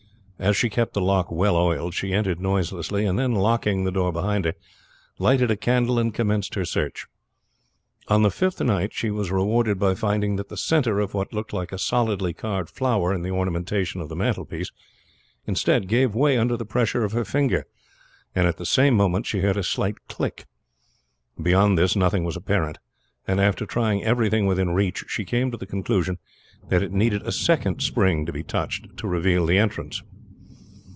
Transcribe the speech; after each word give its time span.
As 0.43 0.57
she 0.57 0.71
kept 0.71 0.95
the 0.95 1.01
lock 1.01 1.31
well 1.31 1.55
oiled 1.55 1.93
she 1.93 2.13
entered 2.13 2.39
noiselessly, 2.39 3.05
and 3.05 3.19
then 3.19 3.31
locking 3.35 3.83
the 3.83 3.91
door 3.91 4.11
behind 4.11 4.43
her 4.45 4.55
lighted 5.19 5.51
a 5.51 5.55
candle 5.55 5.99
and 5.99 6.11
commenced 6.11 6.55
her 6.55 6.65
search. 6.65 7.05
On 8.07 8.23
the 8.23 8.31
fifth 8.31 8.59
night 8.59 8.91
she 8.91 9.11
was 9.11 9.29
rewarded 9.29 9.77
by 9.77 9.93
finding 9.93 10.37
that 10.37 10.49
the 10.49 10.57
center 10.57 10.99
of 10.99 11.13
what 11.13 11.31
looked 11.31 11.53
like 11.53 11.71
a 11.71 11.77
solidly 11.77 12.33
carved 12.33 12.71
flower 12.71 13.13
in 13.13 13.21
the 13.21 13.29
ornamentation 13.29 14.01
of 14.01 14.09
the 14.09 14.15
mantelpiece 14.15 14.71
gave 15.85 16.15
way 16.15 16.39
under 16.39 16.57
the 16.57 16.65
pressure 16.65 17.03
of 17.03 17.11
her 17.11 17.23
finger, 17.23 17.67
and 18.33 18.47
at 18.47 18.57
the 18.57 18.65
same 18.65 18.95
moment 18.95 19.27
she 19.27 19.41
heard 19.41 19.57
a 19.57 19.61
slight 19.63 20.07
click. 20.07 20.47
Beyond 21.39 21.77
this 21.77 21.95
nothing 21.95 22.23
was 22.23 22.35
apparent; 22.35 22.79
and 23.27 23.39
after 23.39 23.67
trying 23.67 24.03
everything 24.03 24.47
within 24.47 24.71
reach 24.71 25.05
she 25.07 25.23
came 25.23 25.51
to 25.51 25.57
the 25.57 25.67
conclusion 25.67 26.17
that 26.69 26.81
it 26.81 26.91
needed 26.91 27.21
a 27.27 27.31
second 27.31 27.83
spring 27.83 28.25
to 28.25 28.33
be 28.33 28.41
touched 28.41 28.97
to 28.97 29.07
reveal 29.07 29.45
the 29.45 29.59
entrance. 29.59 30.01